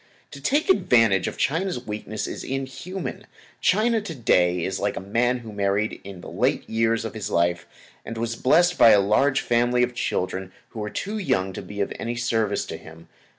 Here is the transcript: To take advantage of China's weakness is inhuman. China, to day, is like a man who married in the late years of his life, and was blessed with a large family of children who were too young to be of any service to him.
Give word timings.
To 0.31 0.41
take 0.41 0.67
advantage 0.67 1.27
of 1.27 1.37
China's 1.37 1.85
weakness 1.85 2.25
is 2.25 2.43
inhuman. 2.43 3.27
China, 3.59 4.01
to 4.01 4.15
day, 4.15 4.63
is 4.65 4.79
like 4.79 4.97
a 4.97 4.99
man 4.99 5.37
who 5.45 5.53
married 5.53 6.01
in 6.03 6.21
the 6.21 6.27
late 6.27 6.67
years 6.67 7.05
of 7.05 7.13
his 7.13 7.29
life, 7.29 7.67
and 8.03 8.17
was 8.17 8.35
blessed 8.35 8.79
with 8.79 8.95
a 8.95 8.99
large 8.99 9.41
family 9.41 9.83
of 9.83 9.93
children 9.93 10.51
who 10.69 10.79
were 10.79 10.89
too 10.89 11.19
young 11.19 11.53
to 11.53 11.61
be 11.61 11.81
of 11.81 11.93
any 11.99 12.15
service 12.15 12.65
to 12.65 12.77
him. 12.77 13.09